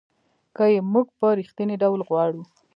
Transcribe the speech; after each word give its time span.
که 0.55 0.65
یې 0.73 0.79
موږ 0.93 1.07
په 1.19 1.27
رښتینې 1.39 1.75
ډول 1.81 2.01
غواړو. 2.07 2.41